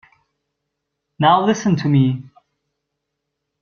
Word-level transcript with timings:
Now 1.19 1.45
listen 1.45 1.75
to 1.75 1.87
me. 1.87 2.23